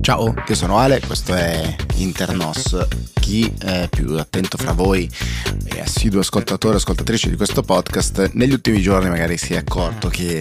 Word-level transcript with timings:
Ciao, 0.00 0.32
io 0.46 0.54
sono 0.54 0.78
Ale, 0.78 1.00
questo 1.00 1.34
è 1.34 1.74
Internos. 1.96 2.86
Chi 3.14 3.52
è 3.58 3.88
più 3.88 4.16
attento 4.16 4.58
fra 4.58 4.70
voi 4.70 5.10
e 5.64 5.80
assiduo 5.80 6.20
ascoltatore 6.20 6.74
o 6.74 6.76
ascoltatrice 6.76 7.28
di 7.30 7.34
questo 7.34 7.62
podcast, 7.62 8.30
negli 8.34 8.52
ultimi 8.52 8.80
giorni 8.80 9.08
magari 9.08 9.36
si 9.36 9.54
è 9.54 9.56
accorto 9.56 10.08
che 10.08 10.40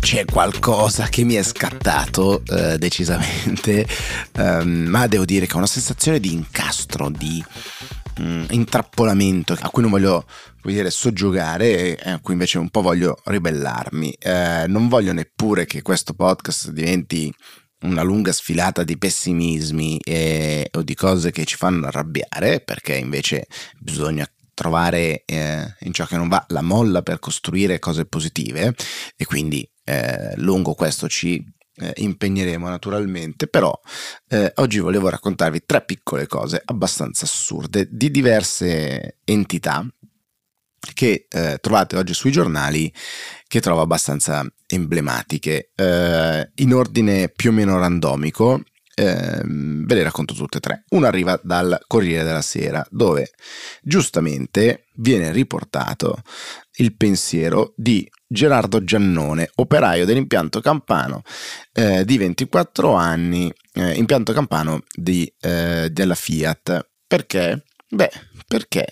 c'è 0.00 0.24
qualcosa 0.24 1.08
che 1.08 1.24
mi 1.24 1.34
è 1.34 1.42
scattato 1.42 2.42
eh, 2.46 2.78
decisamente, 2.78 3.86
um, 4.38 4.86
ma 4.88 5.06
devo 5.08 5.26
dire 5.26 5.44
che 5.44 5.52
ho 5.52 5.58
una 5.58 5.66
sensazione 5.66 6.20
di 6.20 6.32
incastro, 6.32 7.10
di 7.10 7.44
um, 8.18 8.46
intrappolamento 8.50 9.56
a 9.58 9.70
cui 9.70 9.82
non 9.82 9.90
voglio 9.90 10.26
vuol 10.62 10.74
dire 10.74 10.90
soggiogare 10.90 11.98
e 11.98 12.10
a 12.10 12.20
cui 12.20 12.34
invece 12.34 12.58
un 12.58 12.70
po' 12.70 12.82
voglio 12.82 13.18
ribellarmi. 13.24 14.12
Eh, 14.18 14.64
non 14.68 14.88
voglio 14.88 15.12
neppure 15.12 15.66
che 15.66 15.82
questo 15.82 16.14
podcast 16.14 16.70
diventi 16.70 17.32
una 17.82 18.02
lunga 18.02 18.32
sfilata 18.32 18.84
di 18.84 18.96
pessimismi 18.96 19.98
e, 19.98 20.68
o 20.72 20.82
di 20.82 20.94
cose 20.94 21.30
che 21.30 21.44
ci 21.44 21.56
fanno 21.56 21.86
arrabbiare, 21.86 22.60
perché 22.60 22.96
invece 22.96 23.46
bisogna 23.78 24.26
trovare 24.54 25.24
eh, 25.24 25.74
in 25.80 25.92
ciò 25.92 26.06
che 26.06 26.16
non 26.16 26.28
va 26.28 26.44
la 26.48 26.62
molla 26.62 27.02
per 27.02 27.18
costruire 27.18 27.78
cose 27.78 28.06
positive 28.06 28.74
e 29.16 29.24
quindi 29.24 29.68
eh, 29.84 30.34
lungo 30.36 30.74
questo 30.74 31.08
ci 31.08 31.44
eh, 31.76 31.92
impegneremo 31.96 32.68
naturalmente, 32.68 33.46
però 33.46 33.78
eh, 34.28 34.52
oggi 34.56 34.78
volevo 34.78 35.08
raccontarvi 35.08 35.62
tre 35.64 35.84
piccole 35.84 36.26
cose 36.26 36.60
abbastanza 36.64 37.24
assurde 37.24 37.88
di 37.90 38.10
diverse 38.10 39.18
entità 39.24 39.86
che 40.94 41.26
eh, 41.28 41.58
trovate 41.60 41.96
oggi 41.96 42.12
sui 42.12 42.32
giornali 42.32 42.92
che 43.46 43.60
trovo 43.60 43.82
abbastanza 43.82 44.44
emblematiche. 44.66 45.70
Eh, 45.74 46.50
in 46.56 46.74
ordine 46.74 47.28
più 47.28 47.50
o 47.50 47.52
meno 47.52 47.78
randomico, 47.78 48.62
eh, 48.94 49.40
ve 49.44 49.94
le 49.94 50.02
racconto 50.02 50.34
tutte 50.34 50.58
e 50.58 50.60
tre. 50.60 50.84
Una 50.90 51.08
arriva 51.08 51.38
dal 51.42 51.80
Corriere 51.86 52.24
della 52.24 52.42
Sera, 52.42 52.84
dove 52.90 53.30
giustamente 53.82 54.86
viene 54.96 55.32
riportato 55.32 56.22
il 56.76 56.96
pensiero 56.96 57.72
di 57.76 58.08
Gerardo 58.26 58.82
Giannone, 58.82 59.50
operaio 59.56 60.04
dell'impianto 60.06 60.60
campano 60.60 61.22
eh, 61.72 62.04
di 62.04 62.16
24 62.16 62.94
anni, 62.94 63.52
eh, 63.74 63.92
impianto 63.92 64.32
campano 64.32 64.82
di, 64.94 65.30
eh, 65.40 65.88
della 65.90 66.14
Fiat. 66.14 66.88
Perché? 67.06 67.64
Beh, 67.94 68.10
perché? 68.48 68.86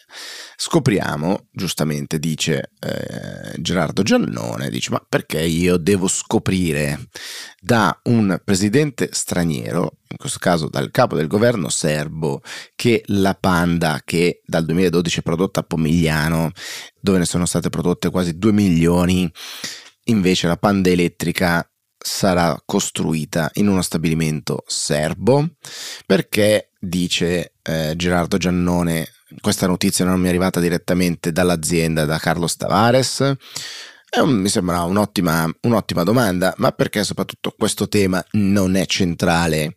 Scopriamo, 0.56 1.46
giustamente 1.50 2.18
dice 2.18 2.72
eh, 2.80 3.58
Gerardo 3.58 4.02
Giannone, 4.02 4.68
dice 4.68 4.90
ma 4.90 5.02
perché 5.08 5.40
io 5.40 5.78
devo 5.78 6.06
scoprire 6.06 7.08
da 7.58 7.98
un 8.04 8.38
presidente 8.44 9.08
straniero, 9.10 10.00
in 10.06 10.18
questo 10.18 10.38
caso 10.38 10.68
dal 10.68 10.90
capo 10.90 11.16
del 11.16 11.28
governo 11.28 11.70
serbo, 11.70 12.42
che 12.76 13.02
la 13.06 13.32
Panda 13.32 14.02
che 14.04 14.42
dal 14.44 14.66
2012 14.66 15.20
è 15.20 15.22
prodotta 15.22 15.60
a 15.60 15.62
Pomigliano, 15.62 16.50
dove 17.00 17.16
ne 17.16 17.24
sono 17.24 17.46
state 17.46 17.70
prodotte 17.70 18.10
quasi 18.10 18.36
2 18.36 18.52
milioni, 18.52 19.32
invece 20.04 20.46
la 20.46 20.58
Panda 20.58 20.90
elettrica 20.90 21.69
sarà 22.02 22.60
costruita 22.64 23.50
in 23.54 23.68
uno 23.68 23.82
stabilimento 23.82 24.64
serbo 24.66 25.46
perché 26.06 26.70
dice 26.78 27.52
eh, 27.62 27.92
Gerardo 27.94 28.38
Giannone 28.38 29.06
questa 29.40 29.66
notizia 29.66 30.04
non 30.04 30.18
mi 30.18 30.26
è 30.26 30.28
arrivata 30.30 30.60
direttamente 30.60 31.30
dall'azienda 31.30 32.04
da 32.04 32.18
Carlos 32.18 32.56
Tavares 32.56 33.36
un, 34.19 34.30
mi 34.30 34.48
sembra 34.48 34.83
un'ottima, 34.83 35.48
un'ottima 35.62 36.03
domanda 36.03 36.53
ma 36.58 36.72
perché 36.72 37.05
soprattutto 37.05 37.55
questo 37.56 37.89
tema 37.89 38.25
non 38.33 38.75
è 38.75 38.84
centrale 38.86 39.77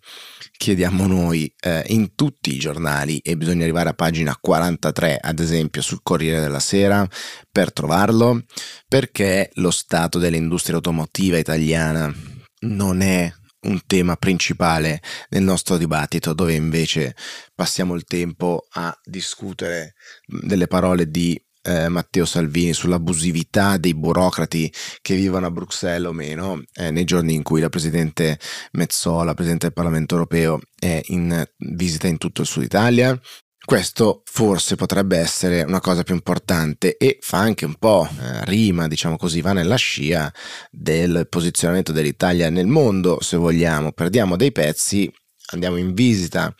chiediamo 0.57 1.05
noi 1.07 1.53
eh, 1.59 1.83
in 1.87 2.15
tutti 2.15 2.53
i 2.53 2.57
giornali 2.57 3.19
e 3.19 3.37
bisogna 3.37 3.63
arrivare 3.63 3.89
a 3.89 3.93
pagina 3.93 4.37
43 4.39 5.17
ad 5.21 5.39
esempio 5.39 5.81
sul 5.81 5.99
Corriere 6.01 6.39
della 6.39 6.59
Sera 6.59 7.07
per 7.51 7.71
trovarlo? 7.73 8.43
Perché 8.87 9.49
lo 9.55 9.71
stato 9.71 10.19
dell'industria 10.19 10.77
automotiva 10.77 11.37
italiana 11.37 12.13
non 12.61 13.01
è 13.01 13.31
un 13.63 13.81
tema 13.85 14.15
principale 14.15 15.01
nel 15.29 15.43
nostro 15.43 15.77
dibattito 15.77 16.33
dove 16.33 16.53
invece 16.53 17.15
passiamo 17.53 17.93
il 17.95 18.03
tempo 18.03 18.65
a 18.71 18.97
discutere 19.03 19.93
delle 20.25 20.67
parole 20.67 21.09
di 21.09 21.39
eh, 21.63 21.87
Matteo 21.89 22.25
Salvini 22.25 22.73
sull'abusività 22.73 23.77
dei 23.77 23.95
burocrati 23.95 24.71
che 25.01 25.15
vivono 25.15 25.47
a 25.47 25.51
Bruxelles 25.51 26.09
o 26.09 26.13
meno, 26.13 26.61
eh, 26.73 26.91
nei 26.91 27.05
giorni 27.05 27.33
in 27.33 27.43
cui 27.43 27.61
la 27.61 27.69
Presidente 27.69 28.39
Mezzola, 28.73 29.33
Presidente 29.33 29.67
del 29.67 29.75
Parlamento 29.75 30.13
Europeo, 30.15 30.59
è 30.77 31.01
in 31.07 31.43
visita 31.57 32.07
in 32.07 32.17
tutto 32.17 32.41
il 32.41 32.47
Sud 32.47 32.63
Italia. 32.63 33.19
Questo 33.65 34.23
forse 34.25 34.75
potrebbe 34.75 35.17
essere 35.17 35.61
una 35.61 35.79
cosa 35.79 36.03
più 36.03 36.13
importante 36.13 36.97
e 36.97 37.17
fa 37.21 37.37
anche 37.37 37.63
un 37.63 37.75
po' 37.75 38.05
eh, 38.05 38.43
rima, 38.43 38.89
diciamo 38.89 39.15
così, 39.15 39.39
va 39.39 39.53
nella 39.53 39.77
scia 39.77 40.31
del 40.69 41.27
posizionamento 41.29 41.93
dell'Italia 41.93 42.49
nel 42.49 42.67
mondo, 42.67 43.21
se 43.21 43.37
vogliamo. 43.37 43.93
Perdiamo 43.93 44.35
dei 44.35 44.51
pezzi, 44.51 45.09
andiamo 45.51 45.77
in 45.77 45.93
visita 45.93 46.53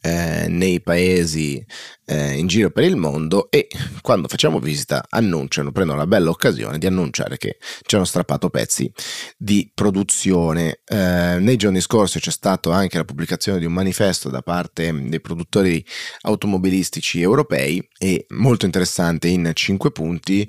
eh, 0.00 0.46
nei 0.48 0.80
paesi 0.80 1.64
eh, 2.06 2.32
in 2.32 2.46
giro 2.46 2.70
per 2.70 2.84
il 2.84 2.96
mondo 2.96 3.50
e 3.50 3.68
quando 4.00 4.28
facciamo 4.28 4.58
visita 4.58 5.04
annunciano, 5.08 5.72
prendono 5.72 5.98
la 5.98 6.06
bella 6.06 6.30
occasione 6.30 6.78
di 6.78 6.86
annunciare 6.86 7.36
che 7.36 7.58
ci 7.82 7.94
hanno 7.94 8.04
strappato 8.04 8.50
pezzi 8.50 8.90
di 9.36 9.70
produzione. 9.74 10.80
Eh, 10.84 11.36
nei 11.38 11.56
giorni 11.56 11.80
scorsi 11.80 12.18
c'è 12.18 12.30
stata 12.30 12.74
anche 12.74 12.96
la 12.96 13.04
pubblicazione 13.04 13.58
di 13.58 13.66
un 13.66 13.72
manifesto 13.72 14.28
da 14.28 14.42
parte 14.42 14.92
dei 15.08 15.20
produttori 15.20 15.84
automobilistici 16.22 17.20
europei 17.20 17.86
e 17.98 18.26
molto 18.30 18.64
interessante 18.64 19.28
in 19.28 19.50
cinque 19.54 19.90
punti 19.90 20.48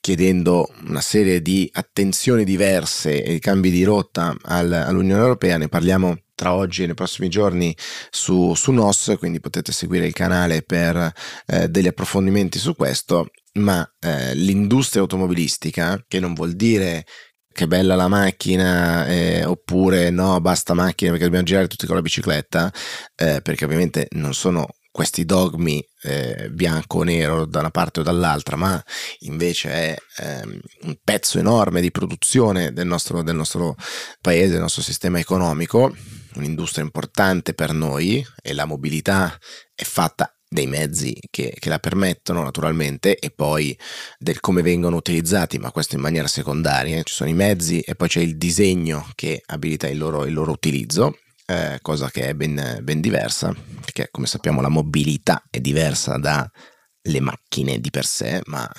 chiedendo 0.00 0.72
una 0.86 1.02
serie 1.02 1.42
di 1.42 1.68
attenzioni 1.72 2.44
diverse 2.44 3.22
e 3.22 3.38
cambi 3.38 3.70
di 3.70 3.84
rotta 3.84 4.34
al, 4.42 4.72
all'Unione 4.72 5.20
Europea, 5.20 5.58
ne 5.58 5.68
parliamo 5.68 6.16
tra 6.40 6.54
oggi 6.54 6.84
e 6.84 6.86
nei 6.86 6.94
prossimi 6.94 7.28
giorni 7.28 7.76
su, 8.08 8.54
su 8.54 8.72
NOS, 8.72 9.16
quindi 9.18 9.40
potete 9.40 9.72
seguire 9.72 10.06
il 10.06 10.14
canale 10.14 10.62
per 10.62 11.12
eh, 11.44 11.68
degli 11.68 11.86
approfondimenti 11.86 12.58
su 12.58 12.74
questo, 12.74 13.28
ma 13.58 13.86
eh, 13.98 14.34
l'industria 14.34 15.02
automobilistica, 15.02 16.02
che 16.08 16.18
non 16.18 16.32
vuol 16.32 16.52
dire 16.52 17.04
che 17.52 17.66
bella 17.66 17.94
la 17.94 18.08
macchina 18.08 19.06
eh, 19.06 19.44
oppure 19.44 20.08
no 20.08 20.40
basta 20.40 20.72
macchina 20.72 21.10
perché 21.10 21.24
dobbiamo 21.24 21.44
girare 21.44 21.66
tutti 21.66 21.84
con 21.84 21.96
la 21.96 22.00
bicicletta 22.00 22.72
eh, 23.16 23.40
perché 23.42 23.64
ovviamente 23.64 24.06
non 24.12 24.32
sono 24.34 24.68
questi 24.90 25.24
dogmi 25.24 25.84
eh, 26.02 26.48
bianco 26.50 26.98
o 26.98 27.02
nero 27.02 27.46
da 27.46 27.60
una 27.60 27.70
parte 27.70 28.00
o 28.00 28.02
dall'altra, 28.02 28.56
ma 28.56 28.82
invece 29.20 29.70
è 29.70 29.96
ehm, 30.18 30.60
un 30.82 30.98
pezzo 31.02 31.38
enorme 31.38 31.80
di 31.80 31.90
produzione 31.90 32.72
del 32.72 32.86
nostro, 32.86 33.22
del 33.22 33.36
nostro 33.36 33.76
paese, 34.20 34.52
del 34.52 34.60
nostro 34.60 34.82
sistema 34.82 35.18
economico, 35.18 35.94
un'industria 36.34 36.84
importante 36.84 37.54
per 37.54 37.72
noi 37.72 38.24
e 38.42 38.52
la 38.52 38.64
mobilità 38.64 39.36
è 39.74 39.84
fatta 39.84 40.32
dei 40.52 40.66
mezzi 40.66 41.16
che, 41.30 41.54
che, 41.56 41.68
la 41.68 41.78
permettono 41.78 42.42
naturalmente 42.42 43.16
e 43.16 43.30
poi 43.30 43.78
del 44.18 44.40
come 44.40 44.62
vengono 44.62 44.96
utilizzati, 44.96 45.58
ma 45.58 45.70
questo 45.70 45.94
in 45.94 46.00
maniera 46.00 46.26
secondaria. 46.26 47.00
Ci 47.04 47.14
sono 47.14 47.30
i 47.30 47.34
mezzi 47.34 47.80
e 47.80 47.94
poi 47.94 48.08
c'è 48.08 48.20
il 48.20 48.36
disegno 48.36 49.08
che 49.14 49.40
abilita 49.46 49.86
il 49.86 49.98
loro, 49.98 50.26
il 50.26 50.32
loro 50.32 50.50
utilizzo 50.50 51.16
eh, 51.50 51.78
cosa 51.82 52.08
che 52.10 52.28
è 52.28 52.34
ben, 52.34 52.78
ben 52.82 53.00
diversa, 53.00 53.52
perché 53.80 54.08
come 54.12 54.28
sappiamo 54.28 54.60
la 54.60 54.68
mobilità 54.68 55.42
è 55.50 55.58
diversa 55.58 56.16
dalle 56.16 57.20
macchine 57.20 57.80
di 57.80 57.90
per 57.90 58.06
sé, 58.06 58.40
ma 58.44 58.70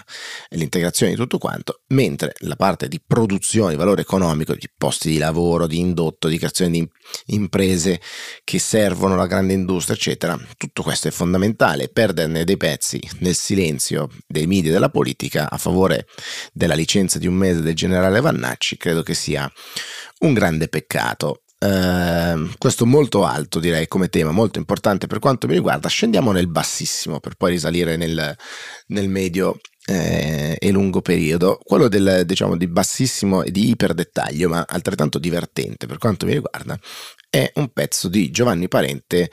l'integrazione 0.52 1.12
di 1.12 1.18
tutto 1.18 1.38
quanto, 1.38 1.82
mentre 1.88 2.32
la 2.40 2.56
parte 2.56 2.88
di 2.88 3.02
produzione, 3.06 3.72
di 3.72 3.78
valore 3.78 4.02
economico, 4.02 4.56
di 4.56 4.70
posti 4.78 5.10
di 5.10 5.18
lavoro, 5.18 5.68
di 5.68 5.80
indotto, 5.80 6.30
di 6.30 6.38
creazione 6.38 6.72
di 6.72 6.90
imprese 7.26 8.00
che 8.46 8.58
servono 8.58 9.18
la 9.18 9.28
grande 9.28 9.52
industria, 9.52 9.98
eccetera, 9.98 10.40
tutto 10.56 10.82
questo 10.82 11.10
è 11.10 11.12
fondamentale. 11.12 11.90
Perderne 11.90 12.46
dei 12.46 12.56
pezzi 12.56 13.02
nel 13.20 13.36
silenzio 13.36 14.08
dei 14.28 14.48
media 14.48 14.70
e 14.70 14.74
della 14.74 14.90
politica 14.90 15.50
a 15.50 15.58
favore 15.58 16.08
della 16.54 16.76
licenza 16.76 17.20
di 17.20 17.28
un 17.28 17.34
mese 17.34 17.60
del 17.60 17.76
generale 17.76 18.22
Vannacci, 18.22 18.78
credo 18.78 19.04
che 19.04 19.14
sia 19.14 19.52
un 20.20 20.34
grande 20.34 20.70
peccato. 20.70 21.41
Uh, 21.64 22.50
questo 22.58 22.88
molto 22.88 23.24
alto 23.24 23.60
direi 23.60 23.88
come 23.88 24.10
tema, 24.10 24.32
molto 24.32 24.58
importante 24.58 25.06
per 25.06 25.20
quanto 25.20 25.46
mi 25.46 25.54
riguarda. 25.54 25.88
Scendiamo 25.88 26.32
nel 26.32 26.48
bassissimo 26.48 27.20
per 27.20 27.36
poi 27.36 27.52
risalire 27.52 27.98
nel, 27.98 28.36
nel 28.88 29.08
medio 29.10 29.60
eh, 29.86 30.56
e 30.60 30.72
lungo 30.72 31.02
periodo. 31.02 31.60
Quello 31.64 31.88
del, 31.88 32.24
diciamo, 32.26 32.58
di 32.58 32.68
bassissimo 32.68 33.44
e 33.44 33.52
di 33.52 33.70
iper 33.70 33.94
dettaglio, 33.94 34.50
ma 34.50 34.66
altrettanto 34.68 35.20
divertente 35.20 35.86
per 35.86 35.98
quanto 35.98 36.26
mi 36.26 36.34
riguarda, 36.34 36.80
è 37.30 37.52
un 37.56 37.70
pezzo 37.70 38.08
di 38.08 38.32
Giovanni 38.32 38.68
Parente 38.68 39.30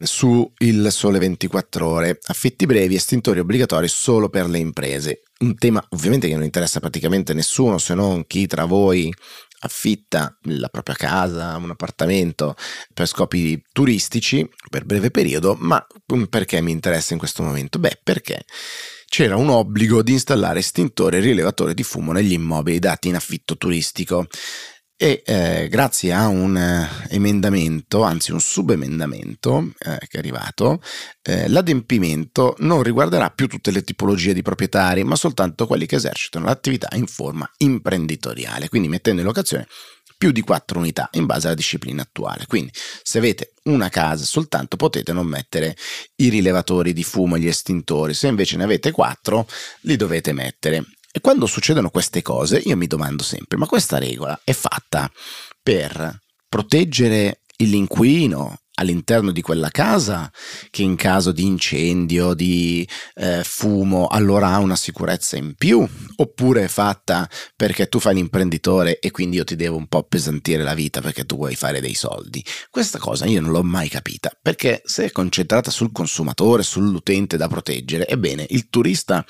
su 0.00 0.50
Il 0.58 0.88
Sole 0.90 1.18
24 1.18 1.86
Ore, 1.86 2.18
affitti 2.26 2.66
brevi, 2.66 2.94
estintori 2.94 3.38
obbligatori 3.38 3.88
solo 3.88 4.28
per 4.28 4.48
le 4.48 4.58
imprese. 4.58 5.22
un 5.40 5.56
tema 5.56 5.84
ovviamente 5.90 6.28
che 6.28 6.34
non 6.34 6.44
interessa 6.44 6.80
praticamente 6.80 7.34
nessuno 7.34 7.78
se 7.78 7.94
non 7.94 8.26
chi 8.26 8.46
tra 8.46 8.64
voi 8.64 9.12
affitta 9.64 10.36
la 10.42 10.68
propria 10.68 10.94
casa, 10.94 11.56
un 11.56 11.70
appartamento 11.70 12.54
per 12.92 13.06
scopi 13.06 13.62
turistici 13.72 14.48
per 14.70 14.84
breve 14.84 15.10
periodo, 15.10 15.56
ma 15.58 15.84
perché 16.28 16.60
mi 16.60 16.70
interessa 16.70 17.14
in 17.14 17.18
questo 17.18 17.42
momento? 17.42 17.78
Beh, 17.78 17.98
perché 18.02 18.44
c'era 19.06 19.36
un 19.36 19.48
obbligo 19.48 20.02
di 20.02 20.12
installare 20.12 20.58
estintore 20.58 21.18
e 21.18 21.20
rilevatore 21.20 21.72
di 21.72 21.82
fumo 21.82 22.12
negli 22.12 22.32
immobili 22.32 22.78
dati 22.78 23.08
in 23.08 23.14
affitto 23.14 23.56
turistico 23.56 24.26
e 24.96 25.22
eh, 25.26 25.68
grazie 25.68 26.12
a 26.12 26.28
un 26.28 26.56
eh, 26.56 26.88
emendamento, 27.08 28.02
anzi 28.02 28.32
un 28.32 28.40
subemendamento 28.40 29.72
eh, 29.78 29.98
che 30.06 30.16
è 30.16 30.18
arrivato, 30.18 30.80
eh, 31.22 31.48
l'adempimento 31.48 32.54
non 32.58 32.82
riguarderà 32.82 33.30
più 33.30 33.48
tutte 33.48 33.70
le 33.70 33.82
tipologie 33.82 34.32
di 34.32 34.42
proprietari, 34.42 35.02
ma 35.02 35.16
soltanto 35.16 35.66
quelli 35.66 35.86
che 35.86 35.96
esercitano 35.96 36.44
l'attività 36.46 36.88
in 36.94 37.06
forma 37.06 37.50
imprenditoriale, 37.58 38.68
quindi 38.68 38.88
mettendo 38.88 39.20
in 39.20 39.26
locazione 39.26 39.66
più 40.16 40.30
di 40.30 40.42
4 40.42 40.78
unità 40.78 41.08
in 41.12 41.26
base 41.26 41.48
alla 41.48 41.56
disciplina 41.56 42.02
attuale. 42.02 42.46
Quindi 42.46 42.70
se 43.02 43.18
avete 43.18 43.52
una 43.64 43.88
casa 43.88 44.24
soltanto 44.24 44.76
potete 44.76 45.12
non 45.12 45.26
mettere 45.26 45.76
i 46.16 46.28
rilevatori 46.28 46.92
di 46.92 47.02
fumo 47.02 47.36
e 47.36 47.40
gli 47.40 47.48
estintori, 47.48 48.14
se 48.14 48.28
invece 48.28 48.56
ne 48.56 48.64
avete 48.64 48.90
4 48.90 49.46
li 49.80 49.96
dovete 49.96 50.32
mettere. 50.32 50.84
E 51.16 51.20
quando 51.20 51.46
succedono 51.46 51.90
queste 51.90 52.22
cose 52.22 52.58
io 52.58 52.76
mi 52.76 52.88
domando 52.88 53.22
sempre, 53.22 53.56
ma 53.56 53.66
questa 53.66 53.98
regola 53.98 54.40
è 54.42 54.52
fatta 54.52 55.08
per 55.62 56.18
proteggere 56.48 57.42
l'inquilino 57.58 58.62
all'interno 58.74 59.30
di 59.30 59.40
quella 59.40 59.70
casa 59.70 60.30
che 60.70 60.82
in 60.82 60.96
caso 60.96 61.32
di 61.32 61.44
incendio, 61.44 62.34
di 62.34 62.88
eh, 63.14 63.42
fumo, 63.44 64.06
allora 64.06 64.48
ha 64.48 64.58
una 64.58 64.76
sicurezza 64.76 65.36
in 65.36 65.54
più, 65.54 65.86
oppure 66.16 66.64
è 66.64 66.68
fatta 66.68 67.28
perché 67.54 67.88
tu 67.88 67.98
fai 67.98 68.14
l'imprenditore 68.14 68.98
e 68.98 69.10
quindi 69.10 69.36
io 69.36 69.44
ti 69.44 69.56
devo 69.56 69.76
un 69.76 69.86
po' 69.86 69.98
appesantire 69.98 70.62
la 70.62 70.74
vita 70.74 71.00
perché 71.00 71.24
tu 71.24 71.36
vuoi 71.36 71.54
fare 71.54 71.80
dei 71.80 71.94
soldi. 71.94 72.44
Questa 72.70 72.98
cosa 72.98 73.26
io 73.26 73.40
non 73.40 73.50
l'ho 73.50 73.62
mai 73.62 73.88
capita, 73.88 74.30
perché 74.40 74.82
se 74.84 75.06
è 75.06 75.12
concentrata 75.12 75.70
sul 75.70 75.92
consumatore, 75.92 76.62
sull'utente 76.62 77.36
da 77.36 77.48
proteggere, 77.48 78.08
ebbene, 78.08 78.46
il 78.50 78.68
turista 78.68 79.24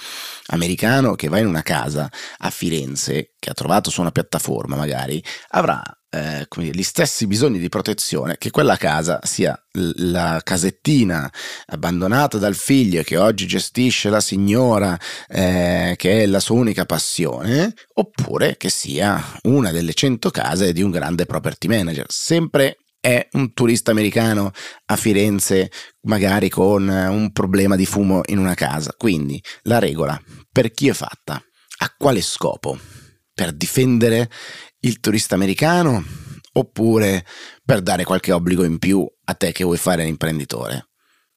americano 0.47 1.15
che 1.15 1.29
va 1.29 1.39
in 1.39 1.47
una 1.47 1.63
casa 1.63 2.11
a 2.39 2.51
Firenze, 2.51 3.35
che 3.39 3.51
ha 3.51 3.55
trovato 3.55 3.91
su 3.91 4.01
una 4.01 4.11
piattaforma 4.11 4.77
magari, 4.77 5.23
avrà 5.51 5.83
eh, 6.15 6.47
dire, 6.57 6.77
gli 6.77 6.83
stessi 6.83 7.27
bisogni 7.27 7.59
di 7.59 7.69
protezione 7.69 8.37
che 8.39 8.51
quella 8.51 8.77
casa 8.77 9.19
sia 9.25 9.59
la 9.73 10.41
casettina 10.45 11.31
abbandonata 11.67 12.39
dal 12.39 12.55
figlio 12.55 13.03
che 13.03 13.17
oggi 13.17 13.47
gestisce 13.47 14.09
la 14.11 14.21
signora 14.21 14.97
eh, 15.29 15.95
che 15.97 16.23
è 16.23 16.27
la 16.27 16.39
sua 16.39 16.57
unica 16.57 16.87
passione 16.87 17.75
oppure 17.95 18.57
che 18.57 18.71
sia 18.71 19.21
una 19.43 19.73
delle 19.73 19.93
cento 19.95 20.31
case 20.31 20.73
di 20.73 20.83
un 20.83 20.93
grande 20.93 21.27
property 21.27 21.67
manager. 21.67 22.07
Sempre 22.09 22.79
è 23.01 23.27
un 23.33 23.53
turista 23.53 23.91
americano 23.91 24.53
a 24.87 24.97
Firenze 24.97 25.71
magari 26.03 26.49
con 26.49 26.89
un 26.89 27.33
problema 27.33 27.77
di 27.77 27.87
fumo 27.87 28.21
in 28.27 28.39
una 28.39 28.55
casa. 28.55 28.95
Quindi 28.97 29.43
la 29.63 29.79
regola 29.79 30.19
per 30.51 30.71
chi 30.71 30.89
è 30.89 30.93
fatta 30.93 31.43
a 31.79 31.95
quale 31.99 32.23
scopo 32.23 32.79
per 33.35 33.53
difendere 33.53 34.31
il 34.81 35.01
turista 35.01 35.35
americano 35.35 36.05
oppure 36.53 37.27
per 37.65 37.83
dare 37.83 38.05
qualche 38.05 38.33
obbligo 38.33 38.65
in 38.65 38.79
più 38.79 39.07
a 39.25 39.35
te 39.35 39.53
che 39.53 39.65
vuoi 39.65 39.77
fare 39.77 40.05
l'imprenditore? 40.05 40.89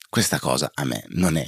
Questa 0.10 0.40
cosa 0.40 0.72
a 0.74 0.86
me 0.86 1.04
non 1.10 1.36
è 1.36 1.46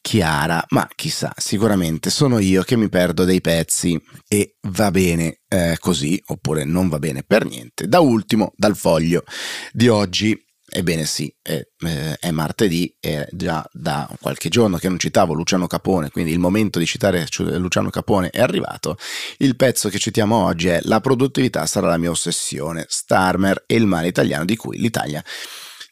chiara, 0.00 0.64
ma 0.70 0.88
chissà, 0.94 1.32
sicuramente 1.36 2.08
sono 2.08 2.38
io 2.38 2.62
che 2.62 2.74
mi 2.76 2.88
perdo 2.88 3.24
dei 3.24 3.42
pezzi 3.42 4.00
e 4.26 4.56
va 4.68 4.90
bene 4.90 5.40
eh, 5.46 5.76
così, 5.78 6.20
oppure 6.28 6.64
non 6.64 6.88
va 6.88 6.98
bene 6.98 7.22
per 7.22 7.44
niente. 7.44 7.86
Da 7.86 8.00
ultimo, 8.00 8.52
dal 8.56 8.76
foglio 8.76 9.24
di 9.72 9.88
oggi 9.88 10.42
Ebbene 10.78 11.06
sì, 11.06 11.34
è, 11.42 11.60
eh, 11.76 12.16
è, 12.20 12.30
martedì 12.30 12.94
e 13.00 13.26
già 13.32 13.68
da 13.72 14.08
qualche 14.20 14.48
giorno 14.48 14.76
che 14.76 14.88
non 14.88 14.96
citavo 14.96 15.34
Luciano 15.34 15.66
Capone, 15.66 16.08
quindi 16.08 16.30
il 16.30 16.38
momento 16.38 16.78
di 16.78 16.86
citare 16.86 17.26
Luciano 17.36 17.90
Capone 17.90 18.30
è 18.30 18.40
arrivato. 18.40 18.96
Il 19.38 19.56
pezzo 19.56 19.88
che 19.88 19.98
citiamo 19.98 20.36
oggi 20.36 20.68
è 20.68 20.78
La 20.84 21.00
produttività 21.00 21.66
sarà 21.66 21.88
la 21.88 21.98
mia 21.98 22.10
ossessione, 22.10 22.84
Starmer 22.86 23.64
e 23.66 23.74
il 23.74 23.86
male 23.86 24.06
italiano 24.06 24.44
di 24.44 24.54
cui 24.54 24.78
l'Italia 24.78 25.20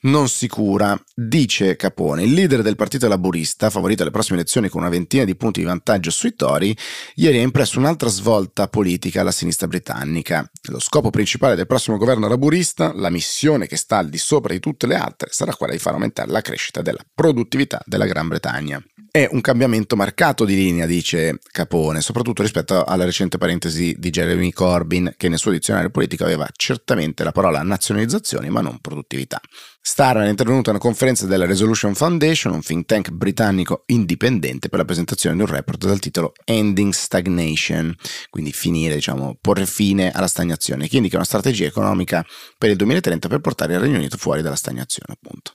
non 0.07 0.29
sicura. 0.29 0.99
Dice 1.15 1.77
Capone, 1.77 2.23
il 2.23 2.33
leader 2.33 2.63
del 2.63 2.77
partito 2.77 3.09
laburista, 3.09 3.71
favorito 3.71 4.03
alle 4.03 4.11
prossime 4.11 4.39
elezioni 4.39 4.69
con 4.69 4.81
una 4.81 4.91
ventina 4.91 5.25
di 5.25 5.37
punti 5.37 5.61
di 5.61 5.67
vantaggio 5.67 6.11
sui 6.11 6.35
Tori, 6.35 6.77
ieri 7.17 7.39
ha 7.39 7.43
impresso 7.43 7.79
un'altra 7.79 8.09
svolta 8.09 8.69
politica 8.69 9.21
alla 9.21 9.33
sinistra 9.33 9.67
britannica. 9.67 10.49
Lo 10.69 10.81
scopo 10.81 11.11
principale 11.11 11.55
del 11.55 11.67
prossimo 11.67 11.97
governo 11.97 12.29
laburista, 12.29 12.93
la 12.95 13.11
missione 13.11 13.67
che 13.67 13.77
sta 13.77 13.99
al 13.99 14.09
di 14.09 14.19
sopra 14.19 14.53
di 14.53 14.61
tutte 14.61 14.87
le 14.87 14.95
altre, 14.95 15.29
sarà 15.33 15.55
quella 15.55 15.73
di 15.73 15.79
far 15.79 15.95
aumentare 15.95 16.31
la 16.31 16.41
crescita 16.41 16.83
della 16.83 17.05
produttività 17.15 17.83
della 17.85 18.07
Gran 18.07 18.29
Bretagna. 18.29 18.83
È 19.17 19.27
un 19.33 19.41
cambiamento 19.41 19.97
marcato 19.97 20.45
di 20.45 20.55
linea, 20.55 20.85
dice 20.85 21.39
Capone, 21.51 22.03
soprattutto 22.03 22.43
rispetto 22.43 22.85
alla 22.85 23.07
recente 23.07 23.39
parentesi 23.39 23.97
di 23.99 24.11
Jeremy 24.11 24.53
Corbyn, 24.53 25.15
che 25.17 25.31
nel 25.31 25.39
suo 25.39 25.53
dizionario 25.53 25.89
politico 25.89 26.25
aveva 26.25 26.47
certamente 26.55 27.25
la 27.25 27.33
parola 27.33 27.63
nazionalizzazione 27.63 28.51
ma 28.51 28.61
non 28.61 28.79
produttività. 28.79 29.41
Starman 29.89 30.27
è 30.27 30.31
intervenuto 30.31 30.69
a 30.69 30.73
una 30.73 30.83
conferenza 30.83 31.27
della 31.27 31.47
Resolution 31.47 31.95
Foundation, 31.95 32.53
un 32.53 32.61
think 32.61 32.87
tank 32.87 33.11
britannico 33.11 33.85
indipendente 33.87 34.69
per 34.69 34.81
la 34.81 34.85
presentazione 34.85 35.37
di 35.37 35.43
un 35.43 35.47
report 35.47 35.87
dal 35.87 36.01
titolo 36.01 36.33
Ending 36.45 36.93
Stagnation, 36.93 37.95
quindi 38.29 38.51
finire, 38.53 38.97
diciamo, 38.97 39.39
porre 39.41 39.65
fine 39.65 40.11
alla 40.11 40.27
stagnazione, 40.27 40.89
che 40.89 40.97
indica 40.97 41.15
una 41.15 41.25
strategia 41.25 41.67
economica 41.67 42.27
per 42.59 42.71
il 42.71 42.77
2030 42.77 43.29
per 43.29 43.39
portare 43.39 43.75
il 43.75 43.79
Regno 43.79 43.99
Unito 43.99 44.17
fuori 44.17 44.43
dalla 44.43 44.57
stagnazione, 44.57 45.15
appunto. 45.19 45.53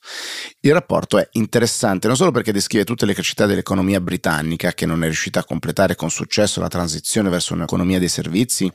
Il 0.62 0.72
rapporto 0.72 1.18
è 1.18 1.28
interessante 1.34 2.08
non 2.08 2.16
solo 2.16 2.32
perché 2.32 2.54
descrive 2.54 2.86
tutte 2.86 3.06
le 3.06 3.12
criticità 3.12 3.46
dell'economia 3.52 4.02
britannica, 4.02 4.74
che 4.74 4.86
non 4.86 5.04
è 5.04 5.06
riuscita 5.06 5.42
a 5.42 5.46
completare 5.46 5.96
con 5.96 6.10
successo 6.10 6.60
la 6.60 6.68
transizione 6.68 7.30
verso 7.30 7.54
un'economia 7.54 8.00
dei 8.00 8.10
servizi 8.10 8.72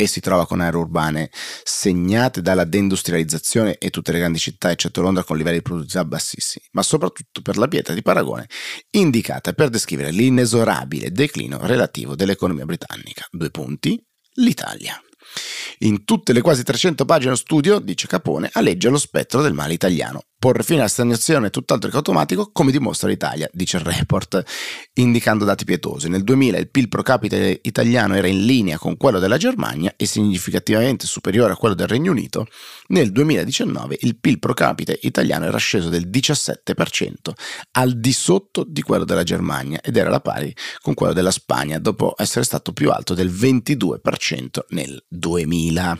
e 0.00 0.06
si 0.06 0.20
trova 0.20 0.46
con 0.46 0.60
aree 0.60 0.78
urbane 0.78 1.28
segnate 1.64 2.40
dalla 2.40 2.62
deindustrializzazione 2.62 3.78
e 3.78 3.90
tutte 3.90 4.12
le 4.12 4.18
grandi 4.18 4.38
città, 4.38 4.70
eccetto 4.70 5.00
Londra, 5.00 5.24
con 5.24 5.36
livelli 5.36 5.56
di 5.56 5.62
produttività 5.62 6.04
bassissimi, 6.04 6.64
ma 6.72 6.82
soprattutto 6.82 7.42
per 7.42 7.58
la 7.58 7.66
pietra 7.66 7.94
di 7.94 8.02
paragone 8.02 8.46
indicata 8.90 9.52
per 9.54 9.70
descrivere 9.70 10.12
l'inesorabile 10.12 11.10
declino 11.10 11.58
relativo 11.66 12.14
dell'economia 12.14 12.64
britannica. 12.64 13.26
Due 13.28 13.50
punti, 13.50 14.00
l'Italia. 14.34 15.02
In 15.78 16.04
tutte 16.04 16.32
le 16.32 16.40
quasi 16.40 16.62
300 16.62 17.04
pagine 17.04 17.36
studio, 17.36 17.80
dice 17.80 18.06
Capone, 18.06 18.50
alleggia 18.52 18.90
lo 18.90 18.98
spettro 18.98 19.42
del 19.42 19.52
male 19.52 19.74
italiano, 19.74 20.22
Porre 20.40 20.62
fine 20.62 20.78
alla 20.78 20.88
stagnazione 20.88 21.48
è 21.48 21.50
tutt'altro 21.50 21.90
che 21.90 21.96
automatico, 21.96 22.50
come 22.52 22.70
dimostra 22.70 23.08
l'Italia, 23.08 23.50
dice 23.52 23.78
il 23.78 23.82
report, 23.82 24.40
indicando 24.94 25.44
dati 25.44 25.64
pietosi. 25.64 26.08
Nel 26.08 26.22
2000 26.22 26.58
il 26.58 26.70
PIL 26.70 26.86
pro 26.86 27.02
capite 27.02 27.58
italiano 27.60 28.14
era 28.14 28.28
in 28.28 28.44
linea 28.44 28.78
con 28.78 28.96
quello 28.96 29.18
della 29.18 29.36
Germania 29.36 29.92
e 29.96 30.06
significativamente 30.06 31.06
superiore 31.06 31.54
a 31.54 31.56
quello 31.56 31.74
del 31.74 31.88
Regno 31.88 32.12
Unito. 32.12 32.46
Nel 32.90 33.10
2019 33.10 33.96
il 34.02 34.16
PIL 34.20 34.38
pro 34.38 34.54
capite 34.54 34.96
italiano 35.02 35.46
era 35.46 35.58
sceso 35.58 35.88
del 35.88 36.06
17%, 36.06 37.32
al 37.72 37.98
di 37.98 38.12
sotto 38.12 38.62
di 38.64 38.82
quello 38.82 39.04
della 39.04 39.24
Germania 39.24 39.80
ed 39.80 39.96
era 39.96 40.08
la 40.08 40.20
pari 40.20 40.54
con 40.80 40.94
quello 40.94 41.14
della 41.14 41.32
Spagna, 41.32 41.80
dopo 41.80 42.14
essere 42.16 42.44
stato 42.44 42.72
più 42.72 42.92
alto 42.92 43.12
del 43.12 43.32
22% 43.32 44.66
nel 44.68 45.04
2000. 45.08 45.98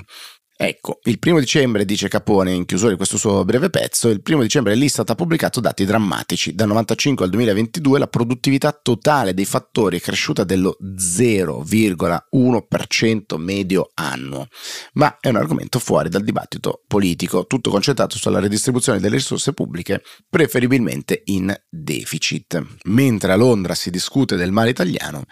Ecco, 0.60 0.98
il 1.04 1.20
primo 1.20 1.38
dicembre, 1.38 1.84
dice 1.84 2.08
Capone 2.08 2.52
in 2.52 2.64
chiusura 2.64 2.90
di 2.90 2.96
questo 2.96 3.16
suo 3.16 3.44
breve 3.44 3.70
pezzo, 3.70 4.08
il 4.08 4.22
primo 4.22 4.42
dicembre 4.42 4.74
l'Istat 4.74 5.08
ha 5.08 5.14
pubblicato 5.14 5.60
dati 5.60 5.84
drammatici. 5.84 6.52
Dal 6.52 6.66
95 6.66 7.24
al 7.24 7.30
2022 7.30 8.00
la 8.00 8.08
produttività 8.08 8.72
totale 8.72 9.34
dei 9.34 9.44
fattori 9.44 9.98
è 9.98 10.00
cresciuta 10.00 10.42
dello 10.42 10.76
0,1% 10.82 13.36
medio 13.36 13.90
annuo. 13.94 14.48
Ma 14.94 15.18
è 15.20 15.28
un 15.28 15.36
argomento 15.36 15.78
fuori 15.78 16.08
dal 16.08 16.24
dibattito 16.24 16.82
politico, 16.88 17.46
tutto 17.46 17.70
concentrato 17.70 18.18
sulla 18.18 18.40
redistribuzione 18.40 18.98
delle 18.98 19.14
risorse 19.14 19.52
pubbliche, 19.52 20.02
preferibilmente 20.28 21.22
in 21.26 21.56
deficit. 21.68 22.60
Mentre 22.86 23.30
a 23.30 23.36
Londra 23.36 23.76
si 23.76 23.90
discute 23.90 24.34
del 24.34 24.50
male 24.50 24.70
italiano, 24.70 25.22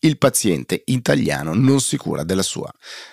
il 0.00 0.18
paziente 0.18 0.82
italiano 0.86 1.54
non 1.54 1.80
si 1.80 1.96
cura 1.96 2.24
della 2.24 2.42
sua 2.42 2.68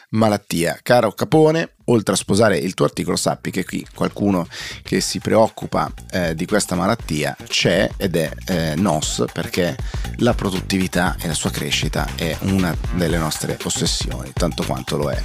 malattia. 0.10 0.80
Caro 0.82 1.12
Capone, 1.12 1.76
oltre 1.86 2.14
a 2.14 2.18
sposare 2.18 2.58
il 2.58 2.74
tuo 2.74 2.86
articolo, 2.86 3.16
sappi 3.16 3.52
che 3.52 3.66
qui 3.66 3.86
qualcuno 3.94 4.48
che 4.84 5.02
si 5.02 5.20
preoccupa 5.20 5.92
eh, 6.12 6.36
di 6.36 6.46
questa 6.46 6.76
malattia 6.76 7.36
c'è 7.48 7.90
ed 7.98 8.16
è 8.16 8.32
eh, 8.46 8.76
NOS 8.76 9.26
perché 9.32 9.76
la 10.18 10.34
produttività 10.34 11.16
e 11.20 11.28
la 11.28 11.34
sua 11.34 11.52
crescita 11.52 12.08
è 12.16 12.36
una 12.42 12.76
delle 12.94 13.18
nostre 13.18 13.58
ossessioni, 13.64 14.32
tanto 14.34 14.64
quanto 14.64 14.98
lo 14.98 15.10
è 15.10 15.22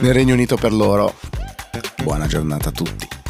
nel 0.00 0.14
Regno 0.14 0.34
Unito 0.34 0.56
per 0.56 0.72
loro. 0.72 1.14
Buona 2.02 2.26
giornata 2.26 2.70
a 2.70 2.72
tutti. 2.72 3.25